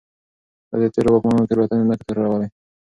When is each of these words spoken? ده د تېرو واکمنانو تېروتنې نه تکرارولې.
ده 0.69 0.75
د 0.81 0.85
تېرو 0.95 1.09
واکمنانو 1.11 1.49
تېروتنې 1.49 1.83
نه 1.89 1.95
تکرارولې. 2.01 2.47